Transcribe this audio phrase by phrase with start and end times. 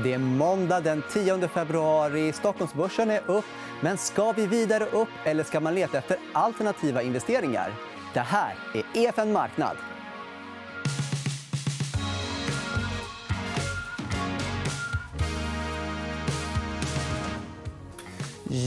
[0.00, 2.32] Det är måndag den 10 februari.
[2.32, 3.44] Stockholmsbörsen är upp.
[3.80, 7.72] Men ska vi vidare upp eller ska man leta efter alternativa investeringar?
[8.14, 9.76] Det här är EFN Marknad.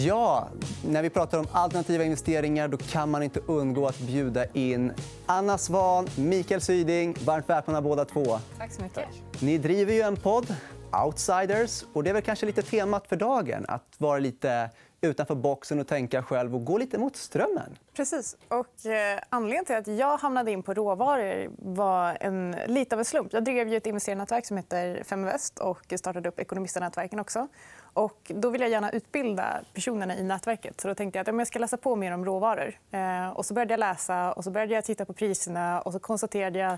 [0.05, 0.47] Ja,
[0.87, 4.93] när vi pratar om alternativa investeringar då kan man inte undgå att bjuda in
[5.25, 7.15] Anna Svan, Mikael Syding.
[7.25, 8.39] Varmt välkomna båda två.
[8.57, 9.05] Tack så mycket.
[9.39, 10.55] Ni driver ju en podd,
[11.03, 11.85] Outsiders.
[11.93, 13.65] och Det är väl kanske lite temat för dagen.
[13.67, 14.69] Att vara lite
[15.01, 17.77] utanför boxen och tänka själv och gå lite mot strömmen.
[17.93, 18.37] Precis.
[18.47, 23.05] Och, eh, anledningen till att jag hamnade in på råvaror var en, lite av en
[23.05, 23.33] slump.
[23.33, 27.19] Jag drev ju ett investerarnätverk som heter Feminvest och startade upp ekonomisternätverken.
[27.19, 27.47] också.
[27.93, 30.81] Och då vill jag gärna utbilda personerna i nätverket.
[30.81, 32.79] Så då tänkte jag att jag ska läsa på mer om råvaror.
[32.91, 35.99] Eh, och så började jag läsa och så började jag titta på priserna och så
[35.99, 36.77] konstaterade jag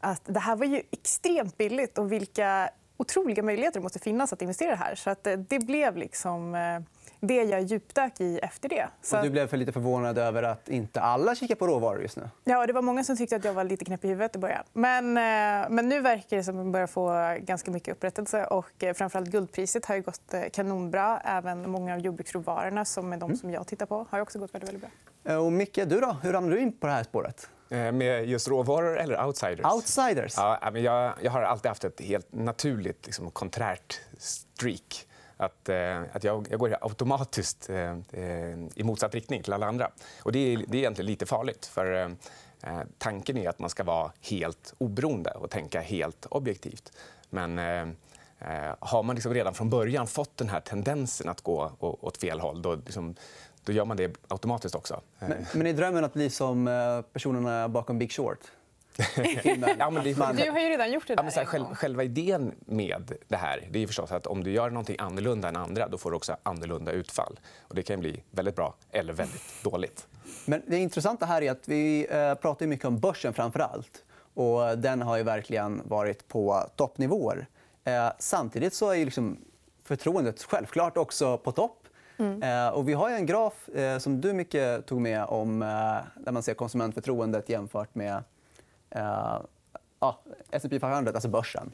[0.00, 4.42] att det här var ju extremt billigt och vilka otroliga möjligheter det måste finnas att
[4.42, 4.94] investera här.
[4.94, 6.80] Så att eh, det blev liksom eh,
[7.20, 8.88] det jag djupdök i efter det.
[9.02, 9.22] Så...
[9.22, 12.28] du blev för lite förvånad över att inte alla kikar på råvaror just nu?
[12.44, 14.64] Ja, det var många som tyckte att jag var lite knäpp i huvudet i början.
[14.72, 18.44] Men, eh, men nu verkar det som att man börjar få ganska mycket upprättelse.
[18.44, 21.20] Och framförallt guldpriset har gått kanonbra.
[21.24, 23.36] Även många av jordbruksråvarorna, som är de mm.
[23.36, 24.90] som jag tittar på, har också gått väldigt, väldigt
[25.22, 25.38] bra.
[25.38, 26.16] Och Micke, du då?
[26.22, 27.48] Hur hamnade du in på det här spåret?
[27.68, 29.66] Med just råvaror eller outsiders?
[29.74, 30.34] Outsiders.
[30.36, 36.02] Ja, men jag, jag har alltid haft ett helt naturligt liksom, konträrt streak att, eh,
[36.12, 39.90] att jag, jag, går automatiskt eh, eh, i motsatt riktning till alla andra.
[40.22, 41.66] Och det, är, det är egentligen lite farligt.
[41.66, 42.16] för
[42.62, 46.92] eh, Tanken är att man ska vara helt oberoende och tänka helt objektivt.
[47.30, 47.58] Men
[48.38, 52.40] eh, har man liksom redan från början fått den här tendensen att gå åt fel
[52.40, 53.14] håll då, liksom,
[53.64, 55.00] då gör man det automatiskt också.
[55.18, 56.64] Men, men är drömmen att bli som
[57.12, 58.40] personerna bakom Big Short?
[59.78, 60.36] ja, men det, man...
[60.36, 61.18] Du har ju redan gjort det där.
[61.18, 64.44] Ja, men så här, själv, själva idén med det här det är förstås att om
[64.44, 67.40] du gör något annorlunda än andra då får du också annorlunda utfall.
[67.60, 70.06] Och det kan bli väldigt bra eller väldigt dåligt.
[70.44, 74.04] Men det intressanta här är att vi eh, pratar mycket om börsen framför allt.
[74.34, 77.46] Och den har ju verkligen varit på toppnivåer.
[77.86, 79.38] Eh, samtidigt så är liksom
[79.84, 81.88] förtroendet självklart också på topp.
[82.16, 82.42] Mm.
[82.42, 83.68] Eh, och vi har en graf
[84.00, 85.60] som du mycket tog med om
[86.16, 88.22] där man ser konsumentförtroendet jämfört med
[88.90, 89.38] eh,
[90.00, 90.20] ja,
[90.50, 91.72] S&P 500, alltså börsen.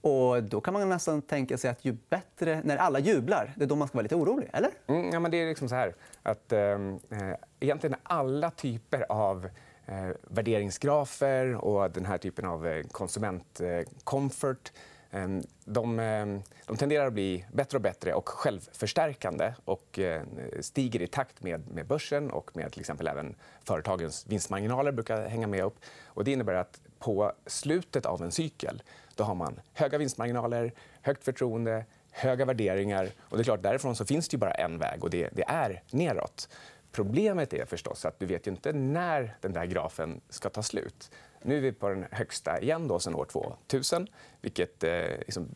[0.00, 2.60] Och då kan man nästan tänka sig att ju bättre...
[2.64, 4.50] När alla jublar, det är då man ska vara lite orolig.
[4.52, 4.70] Eller?
[4.86, 9.48] Mm, ja, men det är liksom så här att ehm, eh, egentligen alla typer av
[9.86, 17.06] eh, värderingsgrafer och den här typen av eh, konsumentcomfort Ehm, Ehm, de, ehm, de tenderar
[17.06, 20.22] att bli bättre och bättre och självförstärkande och eh,
[20.60, 23.34] stiger i takt med, med börsen och med till exempel även
[23.64, 25.76] företagens vinstmarginaler brukar hänga med upp.
[26.04, 28.82] Och det innebär att på slutet av en cykel
[29.14, 30.72] då har man höga vinstmarginaler,
[31.02, 33.10] högt förtroende, höga värderingar.
[33.20, 35.82] Och det är klart, därifrån så finns det bara en väg, och det, det är
[35.90, 36.48] neråt.
[36.92, 41.10] Problemet är förstås att du vet inte när den där grafen ska ta slut.
[41.42, 44.06] Nu är vi på den högsta igen då sen år 2000.
[44.40, 45.48] Vilket, eh, liksom,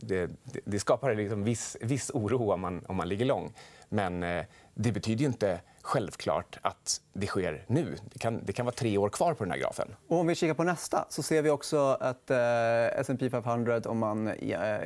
[0.00, 0.30] det,
[0.64, 3.52] det, skapar liksom viss, viss oro om man, om man ligger lång.
[3.88, 4.44] Men eh,
[4.74, 7.96] det betyder inte självklart att det sker nu.
[8.12, 9.88] Det kan, det kan vara tre år kvar på den här grafen.
[10.08, 13.98] Och om vi kikar på nästa så ser vi också att eh, S&P 500 om
[13.98, 14.80] man eh,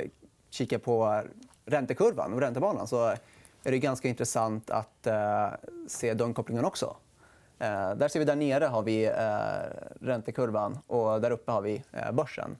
[0.49, 1.23] kikar på
[1.65, 3.15] räntekurvan och räntebanan så
[3.63, 5.47] är det ganska intressant att eh,
[5.87, 6.95] se den kopplingen också.
[7.63, 11.83] Eh, där ser vi där nere har vi eh, räntekurvan och där uppe har vi
[11.91, 12.57] eh, börsen.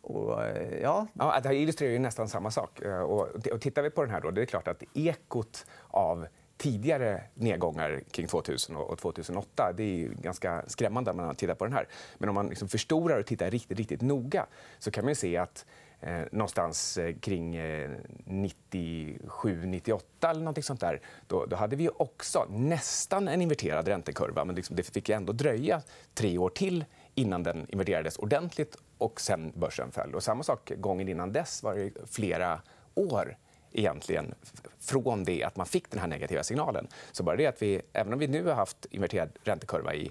[0.00, 1.06] Och, eh, ja.
[1.12, 2.80] Ja, det här illustrerar ju nästan samma sak.
[2.80, 6.26] Eh, och, och tittar vi på den här då, det är klart att ekot av
[6.56, 11.74] tidigare nedgångar kring 2000 och 2008 det är ganska skrämmande när man tittar på den
[11.74, 11.88] här.
[12.18, 14.46] Men om man liksom förstorar och tittar riktigt, riktigt noga
[14.78, 15.66] så kan man se att
[16.00, 17.90] eh, någonstans eh, kring eh,
[18.24, 24.44] 97, 98 eller nåt sånt där, då, då, hade vi också nästan en inverterad räntekurva.
[24.44, 25.82] Men liksom, det fick ändå dröja
[26.14, 30.14] tre år till innan den inverterades ordentligt och sen börsen föll.
[30.14, 32.60] Och samma sak gången innan dess var det flera
[32.94, 33.36] år
[33.72, 34.34] egentligen
[34.80, 36.88] från det att man fick den här negativa signalen.
[37.12, 40.10] Så bara det att vi, även om vi nu har haft inverterad räntekurva i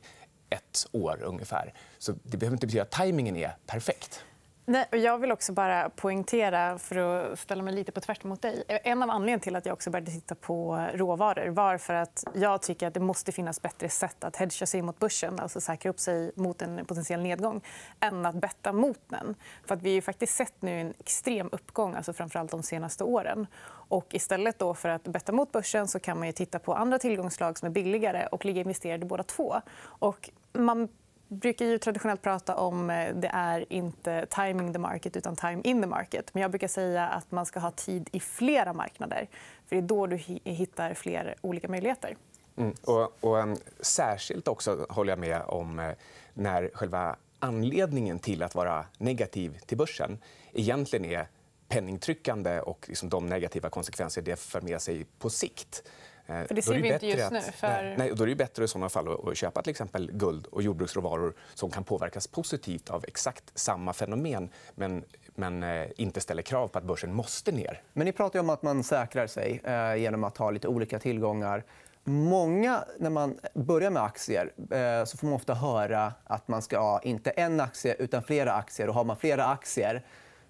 [0.50, 4.24] ett år ungefär, så det behöver inte betyda att tajmingen är perfekt.
[4.70, 8.64] Nej, jag vill också bara poängtera, för att ställa mig lite på tvärt mot dig.
[8.68, 12.62] En av anledningarna till att jag också började titta på råvaror var för att jag
[12.62, 16.00] tycker att det måste finnas bättre sätt att hedga sig mot börsen, alltså säkra upp
[16.00, 17.62] sig mot en potentiell nedgång,
[18.00, 19.36] än att betta mot den.
[19.66, 23.48] För att vi har faktiskt sett nu en extrem uppgång, alltså framförallt de senaste åren.
[23.90, 27.58] Och istället då för att betta mot börsen så kan man titta på andra tillgångslag
[27.58, 29.62] som är billigare och ligga investerade i båda två.
[29.80, 30.88] Och man
[31.28, 35.82] brukar ju traditionellt prata om att det är inte timing the market utan time in
[35.82, 36.34] the market.
[36.34, 39.28] Men jag brukar säga att man ska ha tid i flera marknader.
[39.68, 42.18] För Det är då du hittar fler olika möjligheter.
[42.58, 42.74] Mm.
[42.84, 45.92] Och, och, um, särskilt också håller jag med om eh,
[46.34, 50.18] när själva anledningen till att vara negativ till börsen
[50.54, 51.28] egentligen är
[51.68, 55.84] penningtryckande och liksom de negativa konsekvenser det för med sig på sikt.
[56.28, 57.42] Eh, för det ser vi inte just nu.
[57.42, 57.96] För...
[57.98, 61.34] Nej, då är det bättre i såna fall att köpa till exempel guld och jordbruksråvaror
[61.54, 65.04] som kan påverkas positivt av exakt samma fenomen men,
[65.36, 67.82] men eh, inte ställer krav på att börsen måste ner.
[67.94, 71.64] Men ni pratar om att man säkrar sig eh, genom att ha lite olika tillgångar.
[72.04, 76.80] Många, när man börjar med aktier, eh, så får man ofta höra att man ska
[76.80, 78.90] ha inte en aktie utan flera aktier.
[78.90, 80.06] Och har man flera aktier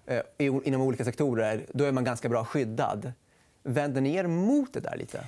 [0.06, 3.12] eh, inom olika sektorer då är man ganska bra skyddad.
[3.62, 5.24] Vänder ni er mot det där lite?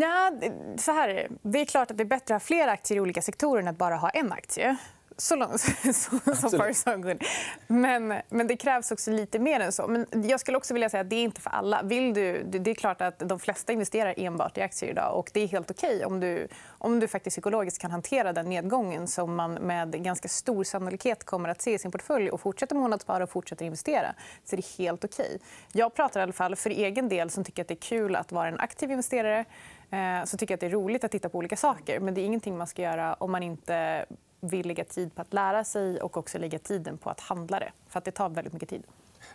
[0.00, 0.32] Ja,
[0.76, 1.28] så här är det.
[1.42, 3.68] det är klart att det är bättre att ha fler aktier i olika sektorer än
[3.68, 4.76] att bara ha en aktie.
[5.16, 5.60] Så långt
[5.94, 6.18] så,
[6.50, 7.22] far so good.
[7.66, 9.86] Men, men det krävs också lite mer än så.
[9.86, 11.82] Men jag skulle också vilja säga att det är inte för alla.
[11.82, 15.18] Vill du, det är klart att de flesta investerar enbart i aktier idag.
[15.18, 19.06] och Det är helt okej om, du, om du faktiskt psykologiskt kan hantera den nedgången
[19.06, 23.24] som man med ganska stor sannolikhet kommer att se i sin portfölj och fortsätter månadsspara
[23.24, 24.14] och fortsätter investera.
[24.44, 25.38] Så det är helt okej.
[25.72, 28.32] Jag pratar i alla fall för egen del som tycker att det är kul att
[28.32, 29.44] vara en aktiv investerare
[29.92, 32.00] Eh, så tycker jag att det är roligt att titta på olika saker.
[32.00, 34.06] Men det är ingenting man ska göra om man inte
[34.40, 37.72] vill lägga tid på att lära sig och också lägga tiden på att handla det.
[37.88, 38.82] För att det tar väldigt mycket tid.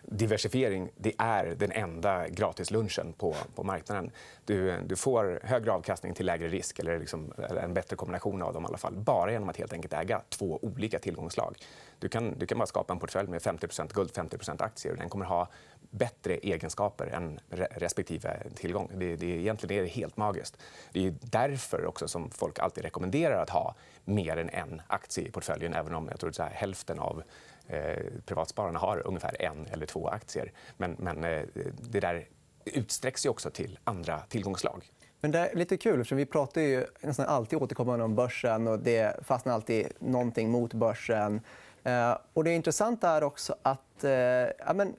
[0.01, 4.11] Diversifiering det är den enda gratislunchen på, på marknaden.
[4.45, 8.53] Du, du får högre avkastning till lägre risk eller, liksom, eller en bättre kombination av
[8.53, 11.57] dem i alla fall, bara genom att helt enkelt äga två olika tillgångsslag.
[11.99, 14.95] Du kan, du kan bara skapa en portfölj med 50% guld 50% aktier.
[14.95, 15.47] Den kommer ha
[15.89, 17.39] bättre egenskaper än
[17.71, 18.91] respektive tillgång.
[18.93, 20.57] Det, det, egentligen är det helt magiskt.
[20.91, 23.75] Det är därför också som folk alltid rekommenderar att ha
[24.05, 27.23] mer än en aktie i portföljen även om jag tror att hälften av
[27.67, 30.51] eh, privatspararna har ungefär en eller två aktier.
[30.77, 31.41] Men, men eh,
[31.81, 32.27] det där
[32.65, 34.91] utsträcks ju också till andra tillgångsslag.
[35.21, 38.79] Men det är lite kul, för vi pratar ju nästan alltid återkommande om börsen och
[38.79, 41.41] det fastnar alltid någonting mot börsen.
[41.83, 44.95] Eh, och det intressanta är också att eh, ja, men,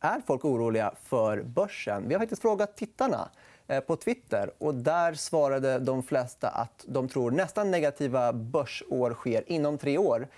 [0.00, 2.08] är folk oroliga för börsen?
[2.08, 3.28] Vi har faktiskt frågat tittarna
[3.66, 4.50] eh, på Twitter.
[4.58, 10.28] och Där svarade de flesta att de tror nästan negativa börsår sker inom tre år.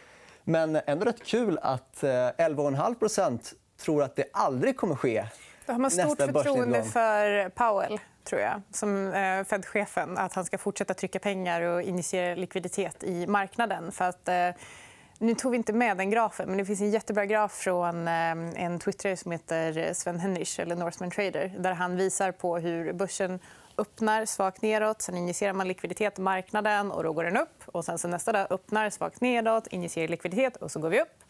[0.45, 5.27] Men ändå rätt kul att 11,5% tror att det aldrig kommer ske.
[5.67, 9.13] Då har man stort förtroende för Powell tror jag, som
[9.49, 10.19] Fed-chefen.
[10.19, 13.93] Att han ska fortsätta trycka pengar och initiera likviditet i marknaden.
[13.93, 14.29] För att,
[15.23, 18.63] nu tog vi inte med den grafen, men det finns en jättebra graf från eh,
[18.65, 22.93] en twittrare som heter eh, Sven Hennish, eller Northman Trader där han visar på hur
[22.93, 23.39] börsen
[23.79, 25.03] öppnar svagt nedåt.
[25.03, 27.63] Sen injicerar man likviditet i marknaden och då går den upp.
[27.67, 31.25] Och sen så nästa dag öppnar svagt nedåt, injicerar likviditet och så går vi upp.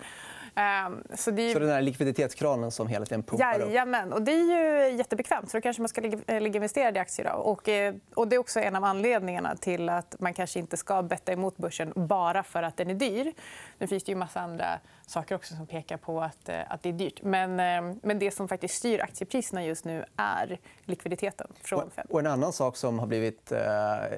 [0.54, 1.52] Ehm, så, det är...
[1.52, 3.69] så den här likviditetskranen som hela tiden pumpar upp?
[3.69, 4.12] Jajamän.
[4.12, 5.50] Och det är ju jättebekvämt.
[5.50, 7.31] Så då kanske man ska ligga, ligga investerad i aktier.
[7.32, 7.37] Då.
[7.37, 11.02] Och, eh, och det är också en av anledningarna till att man kanske inte ska
[11.02, 13.32] betta emot börsen bara för att den är dyr.
[13.78, 16.88] Nu finns det ju massa andra saker också som pekar på att, eh, att det
[16.88, 17.22] är dyrt.
[17.22, 22.06] Men, ehm, men det som faktiskt styr aktiepriserna just nu är likviditeten från Fed.
[22.08, 23.58] Och en annan sak som har blivit eh,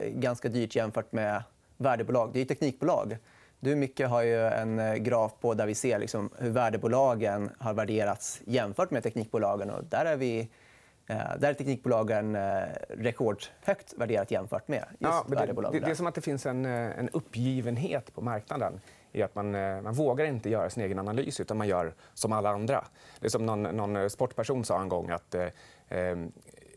[0.09, 1.43] ganska dyrt jämfört med
[1.77, 3.19] värdebolag det är teknikbolag.
[3.65, 7.75] Du, Micke, har ju en eh, graf på där vi ser liksom hur värdebolagen har
[7.75, 9.71] värderats jämfört med teknikbolagen.
[9.71, 10.49] Och där, är vi,
[11.07, 15.81] eh, där är teknikbolagen eh, rekordhögt värderat jämfört med just ja, värdebolagen.
[15.81, 18.81] Det, det, är som att det finns en, en uppgivenhet på marknaden
[19.13, 19.51] i att man,
[19.83, 22.85] man vågar inte göra sin egen analys, utan man gör som alla andra.
[23.21, 26.17] Det är som någon, någon sportperson sa en gång att eh,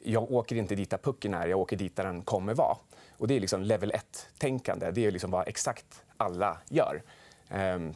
[0.03, 2.77] jag åker inte dit där pucken är, jag åker dit där den kommer vara.
[3.17, 4.91] Och det är liksom level 1-tänkande.
[4.91, 7.01] Det är liksom vad exakt alla gör.
[7.49, 7.93] Um,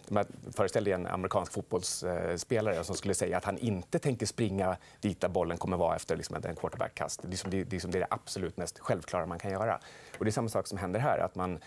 [0.53, 5.21] föreställ dig en amerikansk fotbollsspelare eh, som skulle säga att han inte tänker springa dit
[5.21, 7.21] där bollen kommer vara efter liksom en quarterbackkast.
[7.23, 9.79] Det, är det, är det absolut mest självklara man kan göra.
[10.17, 11.17] Och det är samma sak som händer här.
[11.17, 11.59] Att man,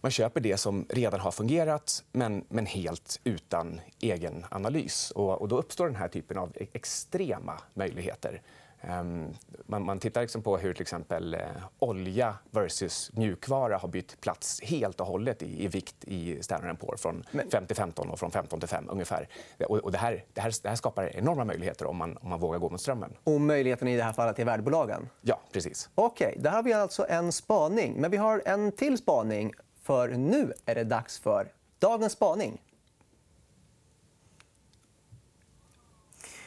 [0.00, 5.10] man köper det som redan har fungerat, men, men helt utan egen analys.
[5.10, 8.42] Och, och då uppstår den här typen av e-, extrema möjligheter.
[8.80, 9.34] Ehm,
[9.66, 11.40] man, man tittar liksom på hur till exempel eh,
[11.78, 16.96] olja versus mjukvara har bytt plats helt och hållet i, i vikt i Standard Poor
[16.96, 19.28] från 5 till 15 och från 15 till 5 ungefär.
[19.68, 22.40] Och, och det, här, det, här, det här skapar enorma möjligheter om man, om man
[22.40, 23.16] vågar gå mot strömmen.
[23.24, 25.08] Och möjligheten i det här fallet är värdebolagen?
[25.20, 25.90] Ja, precis.
[25.94, 27.94] Okej, där har vi alltså en spaning.
[28.00, 29.52] Men vi har en till spaning.
[29.82, 32.60] För nu är det dags för dagens spaning.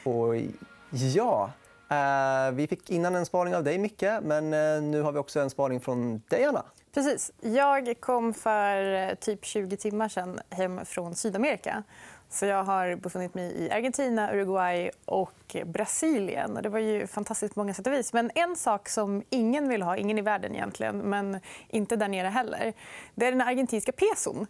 [0.03, 0.35] Och
[0.91, 1.51] ja,
[2.53, 5.49] vi fick innan en spaning av dig, Micke, men eh, nu har vi också en
[5.49, 6.65] spaning från dig, Anna.
[6.93, 7.31] Precis.
[7.41, 11.83] Jag kom för eh, typ 20 timmar sen hem från Sydamerika.
[12.29, 16.59] Så jag har befunnit mig i Argentina, Uruguay och Brasilien.
[16.63, 18.13] Det var ju fantastiskt många sätt och vis.
[18.13, 22.27] Men en sak som ingen vill ha, ingen i världen egentligen, men inte där nere
[22.27, 22.73] heller,
[23.15, 24.47] det är den argentinska peson.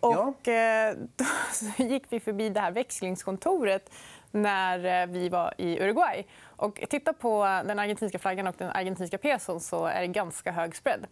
[0.00, 0.52] Och, ja.
[0.52, 0.96] Eh,
[1.76, 3.90] då gick vi förbi det här växlingskontoret
[4.30, 6.26] när eh, vi var i Uruguay.
[6.42, 10.76] Och titta på den argentinska flaggan och den argentinska peson så är det ganska hög
[10.76, 11.06] spread.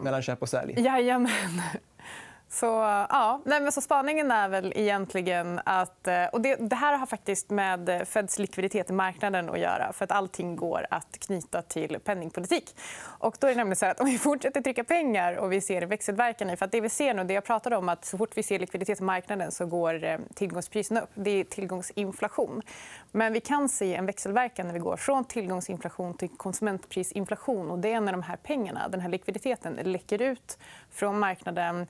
[0.00, 0.74] Mellan köp och sälj?
[0.80, 1.62] Jajamän.
[2.48, 2.66] Så,
[3.10, 6.08] ja, nej, men så spaningen är väl egentligen att...
[6.08, 9.92] Eh, och det, det, här har faktiskt med Feds likviditet i marknaden att göra.
[9.92, 12.76] för att Allting går att knyta till penningpolitik.
[13.02, 15.82] Och då är det nämligen så att om vi fortsätter trycka pengar och vi ser
[15.82, 16.56] växelverkan i...
[16.56, 18.58] För att det vi ser nu, det jag pratade om, att så fort vi ser
[18.58, 21.10] likviditet i marknaden så går eh, tillgångspriserna upp.
[21.14, 22.62] Det är tillgångsinflation.
[23.12, 27.70] Men vi kan se en växelverkan när vi går från tillgångsinflation till konsumentprisinflation.
[27.70, 30.58] Och det är när de här pengarna, den här likviditeten läcker ut
[30.90, 31.86] från marknaden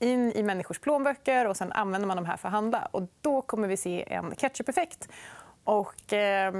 [0.00, 2.88] in i människors plånböcker och sen använder man de här för att handla.
[2.90, 5.08] Och då kommer vi se en ketchup-effekt.
[5.64, 6.52] Och, eh,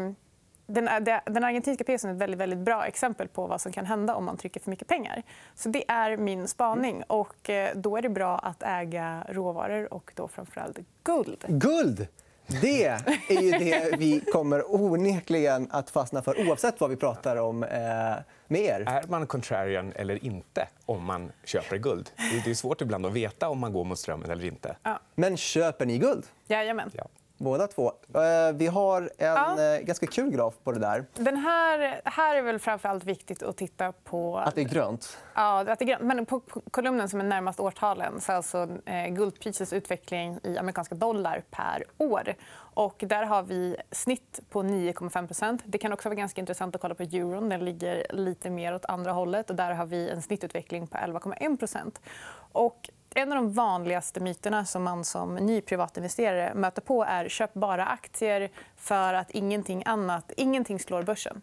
[0.67, 4.15] den, den argentinska peson är ett väldigt, väldigt bra exempel på vad som kan hända
[4.15, 5.23] om man trycker för mycket pengar.
[5.55, 7.03] Så Det är min spaning.
[7.07, 11.45] Och, eh, då är det bra att äga råvaror och då framförallt guld.
[11.49, 12.09] Guld!
[12.51, 12.85] Det
[13.29, 17.69] är ju det vi kommer onekligen att fastna för oavsett vad vi pratar om eh,
[18.49, 18.85] med er.
[18.89, 22.11] Är man contrarian eller inte om man köper guld?
[22.45, 24.77] Det är svårt ibland att veta om man går mot strömmen eller inte.
[24.83, 25.01] Ja.
[25.15, 26.27] Men köper ni guld?
[26.47, 26.91] Jajamän.
[26.93, 27.07] Ja.
[27.41, 27.93] Båda två.
[28.15, 29.63] Eh, vi har en ja.
[29.63, 31.05] Eh, ganska kul graf på det där.
[31.15, 34.39] Den här, här är väl framför viktigt att titta på...
[34.39, 35.19] Att det är grönt?
[35.35, 36.03] Ja, att det är grönt.
[36.03, 40.95] Men på kolumnen som är närmast årtalen så är alltså eh, guldprisets utveckling i amerikanska
[40.95, 42.35] dollar per år.
[42.75, 46.95] Och där har vi snitt på 9,5% Det kan också vara ganska intressant att kolla
[46.95, 47.49] på euron.
[47.49, 49.51] Den ligger lite mer åt andra hållet.
[49.51, 51.99] Och där har vi en snittutveckling på 11,1
[52.53, 57.55] och en av de vanligaste myterna som man som ny privatinvesterare möter på är köp
[57.55, 61.43] bara aktier för att ingenting annat ingenting slår börsen.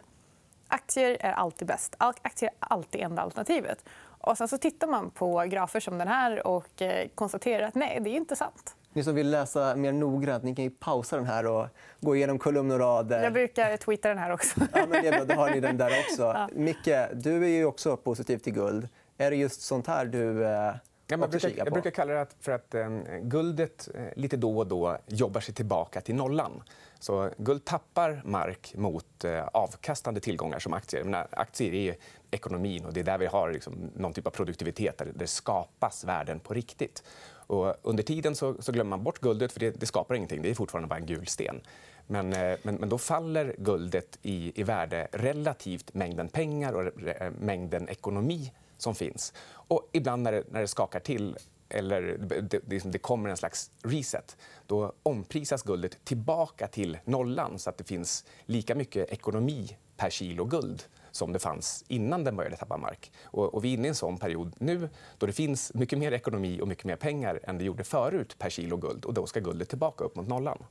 [0.67, 1.95] Aktier är alltid bäst.
[1.97, 3.85] Aktier är alltid enda alternativet.
[4.19, 7.99] Och sen så tittar man på grafer som den här och eh, konstaterar att nej,
[8.01, 8.75] det är inte sant.
[8.93, 11.67] Ni som vill läsa mer noggrant ni kan ju pausa den här och
[11.99, 13.23] gå igenom kolumn och rader.
[13.23, 14.59] Jag brukar tweeta den här också.
[14.73, 15.35] Ja, men det är bra.
[15.35, 16.23] Då har ni den där också.
[16.35, 16.49] Ja.
[16.53, 18.89] Micke, du är ju också positiv till guld.
[19.17, 20.73] Är det just sånt här du eh,
[21.09, 22.89] Ja, jag, brukar, jag brukar kalla det för att eh,
[23.21, 26.63] guldet eh, lite då och då jobbar sig tillbaka till nollan.
[26.99, 31.03] Så guld tappar mark mot eh, avkastande tillgångar som aktier.
[31.03, 31.95] Men aktier är
[32.31, 36.03] ekonomin och det är där vi har liksom, någon typ av produktivitet där det skapas
[36.03, 37.03] värden på riktigt.
[37.29, 40.41] Och under tiden så, så glömmer man bort guldet för det, det, skapar ingenting.
[40.41, 41.61] Det är fortfarande bara en gul sten.
[42.07, 47.31] Men, eh, men, men då faller guldet i, i värde relativt mängden pengar och re,
[47.39, 49.33] mängden ekonomi som finns.
[49.49, 51.37] Och ibland när det, när det skakar till
[51.69, 57.69] eller det, liksom, det, kommer en slags reset, då omprisas guldet tillbaka till nollan så
[57.69, 62.55] att det finns lika mycket ekonomi per kilo guld som det fanns innan den började
[62.55, 63.11] tappa mark.
[63.23, 66.11] Och, och vi är inne i en sån period nu då det finns mycket mer
[66.11, 69.05] ekonomi och mycket mer pengar än det gjorde förut per kilo guld.
[69.05, 70.63] Och då ska guldet tillbaka upp mot nollan.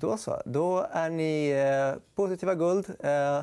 [0.00, 0.42] Då så.
[0.44, 2.90] Då är ni eh, positiva guld.
[3.00, 3.42] Eh,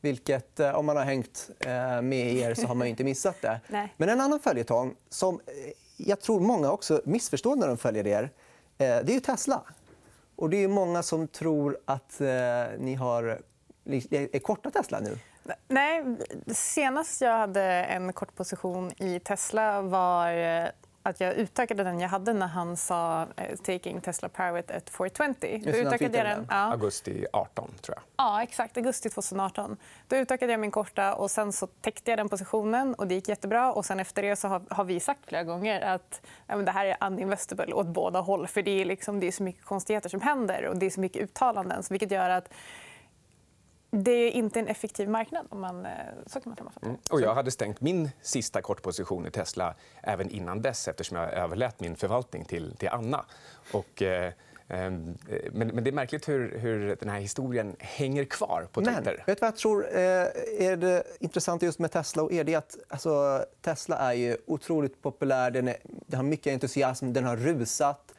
[0.00, 3.60] vilket, eh, om man har hängt eh, med er så har man inte missat det.
[3.96, 5.52] Men en annan följetong som eh,
[5.96, 8.30] jag tror många också missförstår när de följer er,
[8.78, 9.62] det är Tesla.
[10.36, 12.20] Och det är många som tror att
[12.78, 13.40] ni har,
[14.10, 15.18] är korta Tesla nu.
[15.68, 16.04] Nej,
[16.46, 20.32] senast jag hade en kort position i Tesla var
[21.02, 25.62] att jag utökade den jag hade när han sa uh, “taking Tesla private at 420”.
[25.64, 26.46] Då utökade jag den.
[26.50, 26.56] Ja.
[26.56, 28.02] Augusti 18, tror jag.
[28.16, 28.76] Ja, exakt.
[28.76, 29.76] Augusti 2018.
[30.08, 32.94] Då utökade jag min korta och sen så täckte jag den positionen.
[32.94, 33.72] och Det gick jättebra.
[33.72, 36.86] Och sen efter det så har, har vi sagt flera gånger att ja, det här
[36.86, 38.46] är uninvestable åt båda håll.
[38.46, 41.00] För det är, liksom, det är så mycket konstigheter som händer och det är så
[41.00, 41.82] mycket uttalanden.
[41.82, 42.48] Så vilket gör att
[43.90, 45.46] det är inte en effektiv marknad.
[45.48, 45.92] Om man, eh,
[46.26, 46.98] så kan man sammanfatta mm.
[47.10, 51.80] och Jag hade stängt min sista kortposition i Tesla även innan dess eftersom jag överlät
[51.80, 53.24] min förvaltning till, till Anna.
[53.72, 54.32] Och, eh,
[54.68, 55.18] ehm,
[55.52, 59.02] men, men, det är märkligt hur, hur, den här historien hänger kvar på Twitter.
[59.04, 60.00] Men, vet du vad jag tror eh,
[60.68, 62.44] är det intressanta just med Tesla och er?
[62.44, 65.50] Det är att, alltså, Tesla är ju otroligt populär.
[65.50, 67.12] Den, är, den har mycket entusiasm.
[67.12, 68.14] Den har rusat.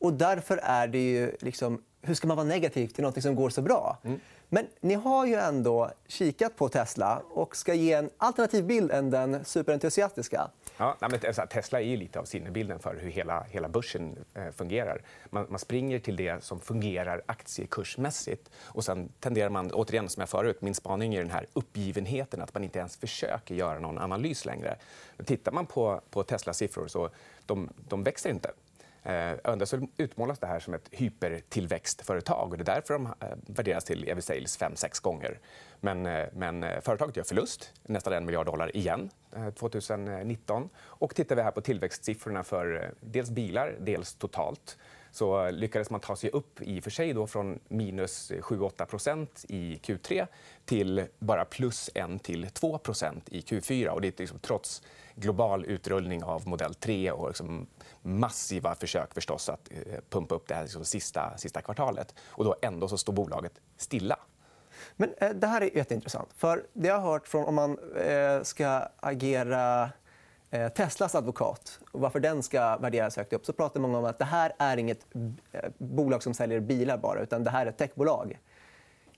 [0.00, 1.36] Och därför är det ju...
[1.40, 3.98] Liksom, hur ska man vara negativ till något som går så bra?
[4.04, 4.20] Mm.
[4.48, 9.10] Men ni har ju ändå kikat på Tesla och ska ge en alternativ bild än
[9.10, 10.50] den superentusiastiska.
[10.76, 15.02] Ja, men, Tesla är ju lite av sinnebilden för hur hela, hela börsen eh, fungerar.
[15.30, 18.50] Man, man, springer till det som fungerar aktiekursmässigt.
[18.64, 22.54] Och sen tenderar man, återigen som jag förut, min spaning är den här uppgivenheten att
[22.54, 24.76] man inte ens försöker göra någon analys längre.
[25.16, 27.10] Men tittar man på, på Teslas siffror så
[27.46, 28.50] de, de växer inte.
[29.08, 32.50] Eh, utmålas det här som ett hypertillväxtföretag.
[32.50, 35.38] Och det är därför de eh, värderas till EV Sales 5-6 gånger.
[35.80, 39.10] Men, eh, men eh, företaget gör förlust, nästan en miljard dollar igen
[39.58, 40.68] 2019.
[40.78, 44.78] Och tittar vi här på tillväxtsiffrorna för dels bilar, dels totalt
[45.18, 50.26] så lyckades man ta sig upp i för sig då från minus 7-8 i Q3
[50.64, 53.88] till bara plus 1 till 2% i Q4.
[53.88, 54.82] Och det är liksom trots
[55.14, 57.66] global utrullning av modell 3 och liksom
[58.02, 62.14] massiva försök förstås att eh, pumpa upp det här liksom sista, sista kvartalet.
[62.26, 64.18] Och då ändå så står bolaget stilla.
[64.96, 66.28] Men eh, Det här är jätteintressant.
[66.36, 69.90] För det jag har hört från om man eh, ska agera
[70.50, 74.18] Eh, Teslas advokat och varför den ska värderas högt upp så pratar många om att
[74.18, 75.06] det här är inget
[75.52, 78.38] eh, bolag som säljer bilar bara, utan det här är ett techbolag.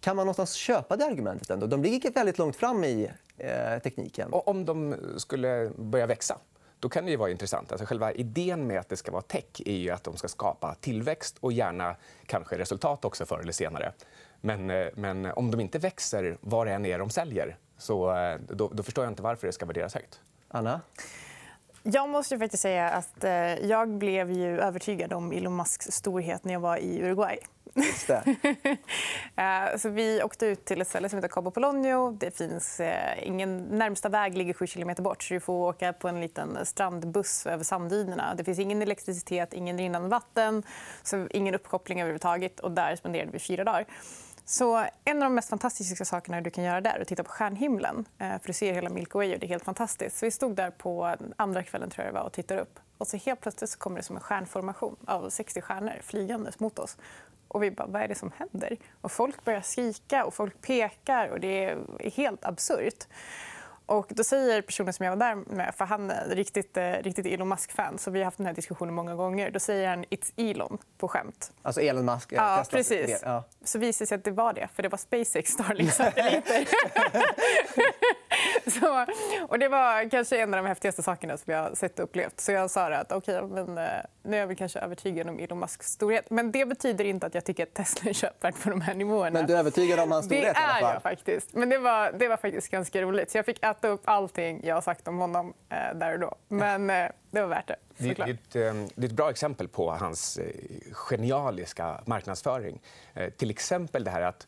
[0.00, 1.50] Kan man någonstans köpa det argumentet?
[1.50, 1.66] Ändå?
[1.66, 4.32] De ligger väldigt långt fram i eh, tekniken.
[4.32, 6.38] Och om de skulle börja växa
[6.80, 7.72] då kan det ju vara intressant.
[7.72, 10.74] Alltså själva idén med att det ska vara tech är ju att de ska skapa
[10.74, 11.96] tillväxt och gärna
[12.26, 13.92] kanske resultat också förr eller senare.
[14.40, 18.14] Men, eh, men om de inte växer vad det än är de säljer så
[18.48, 20.20] då, då förstår jag inte varför det ska värderas högt.
[20.50, 20.80] Anna?
[21.82, 26.52] Jag måste faktiskt säga att eh, jag blev ju övertygad om Elon Musks storhet när
[26.52, 27.38] jag var i Uruguay.
[29.36, 32.10] Eh, så vi åkte ut till ett ställe som heter Cabo Polonio.
[32.10, 35.22] Det finns eh, ingen närmsta väg ligger 7 kilometer bort.
[35.22, 38.34] så Du får åka på en liten strandbuss över sanddynerna.
[38.34, 40.62] Det finns ingen elektricitet, ingen rinnande vatten,
[41.02, 42.60] så ingen uppkoppling överhuvudtaget.
[42.60, 43.86] Och där spenderade vi fyra dagar.
[44.50, 47.30] Så en av de mest fantastiska sakerna du kan göra där är att titta på
[47.30, 48.04] stjärnhimlen.
[48.18, 50.18] Eh, för du ser hela Milky Way och det är helt fantastiskt.
[50.18, 52.78] Så vi stod där på andra kvällen tror jag var, och tittade upp.
[52.98, 56.78] Och så helt plötsligt så kommer det som en stjärnformation av 60 stjärnor flygandes mot
[56.78, 56.96] oss.
[57.48, 58.76] Och vi bara, vad är det som händer?
[59.00, 63.06] Och folk börjar skrika och folk pekar och det är helt absurt.
[63.90, 67.26] Och då säger personen som jag var där med, för han är riktigt, eh, riktigt
[67.26, 69.50] Elon Musk-fan, så vi har haft den här diskussionen många gånger.
[69.50, 71.52] Då säger han “It's Elon” på skämt.
[71.62, 72.32] Alltså Elon Musk?
[72.32, 73.20] Ja, precis.
[73.22, 73.44] Ja.
[73.64, 76.68] Så visade det sig att det var det, för det var SpaceX Starlink-satelliter.
[78.80, 79.06] så,
[79.48, 82.40] och det var kanske en av de häftigaste sakerna som jag sett och upplevt.
[82.40, 83.84] Så jag sa att okay, men, eh,
[84.22, 86.30] nu är jag väl kanske övertygad om Elon Musks storhet.
[86.30, 89.38] Men det betyder inte att jag tycker att Tesla är köpvärt på de här nivåerna.
[89.38, 90.54] Men du är övertygad om hans storhet?
[90.54, 91.54] Det är jag faktiskt.
[91.54, 93.30] Men det var, det var faktiskt ganska roligt.
[93.30, 96.34] Så jag fick äta upp allting jag har sagt om honom eh, där och då.
[96.48, 97.76] Men eh, det var värt det.
[97.96, 100.46] Det är, ett, eh, det är ett bra exempel på hans eh,
[100.92, 102.80] genialiska marknadsföring.
[103.14, 104.46] Eh, till exempel det här att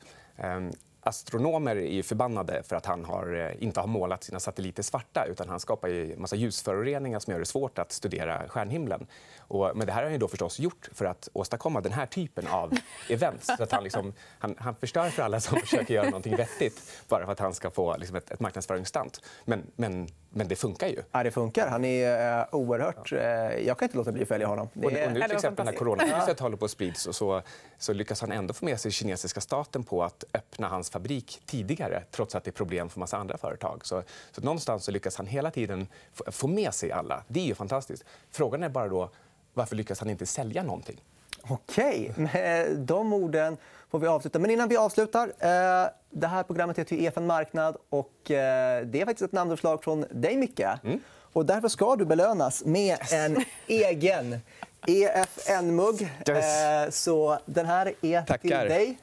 [1.04, 5.24] Astronomer är förbannade för att han har, eh, inte har målat sina satelliter svarta.
[5.30, 9.06] utan Han skapar ju massa ljusföroreningar som gör det svårt att studera stjärnhimlen.
[9.38, 12.46] Och, men det här har han då förstås gjort för att åstadkomma den här typen
[12.46, 12.72] av
[13.08, 13.50] events.
[13.56, 17.24] Så att han, liksom, han, han förstör för alla som försöker göra något vettigt bara
[17.24, 19.20] för att han ska få liksom, ett, ett marknadsföringsstunt.
[19.44, 21.02] Men, men, men det funkar ju.
[21.12, 21.68] Ja, det funkar.
[21.68, 23.12] Han är uh, oerhört...
[23.12, 23.20] Uh,
[23.66, 24.68] jag kan inte låta bli att följa honom.
[24.72, 24.86] Det...
[24.86, 27.42] Och, och nu till exempel när coronaviruset håller på att sprids så,
[27.78, 32.02] så lyckas han ändå få med sig kinesiska staten på att öppna hans fabrik tidigare
[32.10, 33.86] trots att det är problem för massa andra företag.
[33.86, 35.86] Så, så någonstans så lyckas han hela tiden
[36.26, 37.24] få med sig alla.
[37.28, 38.04] Det är ju fantastiskt.
[38.30, 39.10] Frågan är bara då
[39.54, 41.00] varför lyckas han inte sälja någonting?
[41.48, 43.56] Okej, med de orden
[43.90, 44.38] får vi avsluta.
[44.38, 45.32] Men innan vi avslutar.
[45.38, 47.76] Eh, det här programmet heter ju EFN Marknad.
[47.90, 50.60] och eh, Det är faktiskt ett namnförslag från dig, Micke.
[50.60, 51.00] Mm.
[51.32, 54.38] Och därför ska du belönas med en egen
[54.86, 56.02] EFN-mugg.
[56.28, 56.62] Yes.
[56.62, 58.38] Eh, så den här är Tackar.
[58.38, 58.98] till dig.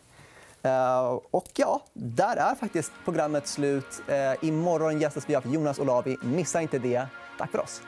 [1.32, 4.02] Och ja, där är faktiskt programmet slut.
[4.42, 6.18] Imorgon gästas vi av Jonas Olavi.
[6.24, 7.06] Missa inte det.
[7.38, 7.82] Tack för oss.